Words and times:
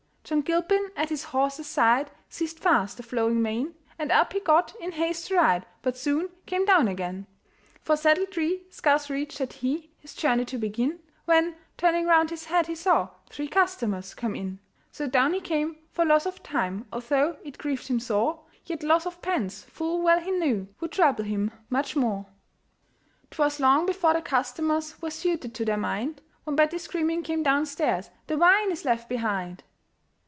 John 0.23 0.41
Gilpin 0.43 0.91
at 0.95 1.09
his 1.09 1.25
horse's 1.25 1.67
side 1.67 2.09
Seized 2.29 2.57
fast 2.59 2.95
the 2.95 3.03
flowing 3.03 3.41
mane, 3.41 3.75
And 3.99 4.13
up 4.13 4.31
he 4.31 4.39
got, 4.39 4.73
in 4.79 4.93
haste 4.93 5.27
to 5.27 5.35
ride, 5.35 5.65
But 5.81 5.97
soon 5.97 6.29
came 6.45 6.63
down 6.63 6.87
again; 6.87 7.27
For 7.81 7.97
saddletree 7.97 8.61
scarce 8.71 9.09
reached 9.09 9.39
had 9.39 9.51
he, 9.51 9.91
His 9.99 10.13
journey 10.13 10.45
to 10.45 10.57
begin, 10.57 10.99
When, 11.25 11.57
turning 11.75 12.05
round 12.05 12.29
his 12.29 12.45
head, 12.45 12.67
he 12.67 12.75
saw 12.75 13.09
Three 13.29 13.49
customers 13.49 14.13
come 14.13 14.33
in. 14.33 14.59
So 14.89 15.05
down 15.05 15.33
he 15.33 15.41
came; 15.41 15.75
for 15.91 16.05
loss 16.05 16.25
of 16.25 16.41
time, 16.41 16.87
Although 16.93 17.35
it 17.43 17.57
grieved 17.57 17.87
him 17.89 17.99
sore, 17.99 18.45
Yet 18.65 18.83
loss 18.83 19.05
of 19.05 19.21
pence, 19.21 19.63
full 19.63 20.01
well 20.01 20.21
he 20.21 20.31
knew, 20.31 20.69
Would 20.79 20.93
trouble 20.93 21.25
him 21.25 21.51
much 21.69 21.97
more. 21.97 22.25
[Illustration: 22.25 22.85
The 23.31 23.35
3 23.35 23.37
Customers] 23.37 23.37
'Twas 23.47 23.59
long 23.59 23.85
before 23.85 24.13
the 24.13 24.21
customers 24.21 25.01
Were 25.01 25.11
suited 25.11 25.53
to 25.53 25.65
their 25.65 25.75
mind, 25.77 26.21
When 26.45 26.55
Betty 26.55 26.77
screaming 26.77 27.21
came 27.21 27.43
downstairs, 27.43 28.11
"The 28.27 28.37
wine 28.37 28.71
is 28.71 28.85
left 28.85 29.09
behind!" 29.09 29.63